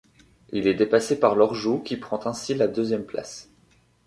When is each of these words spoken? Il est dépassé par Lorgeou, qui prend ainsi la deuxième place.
Il 0.51 0.65
est 0.67 0.73
dépassé 0.73 1.19
par 1.19 1.35
Lorgeou, 1.35 1.77
qui 1.77 1.95
prend 1.95 2.25
ainsi 2.25 2.55
la 2.55 2.67
deuxième 2.67 3.05
place. 3.05 3.51